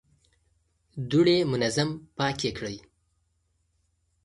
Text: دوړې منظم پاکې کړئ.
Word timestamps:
دوړې 1.09 1.37
منظم 1.51 1.89
پاکې 2.17 2.49
کړئ. 2.57 2.77